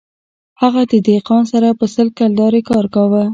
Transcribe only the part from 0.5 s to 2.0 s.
هغه د دهقان سره په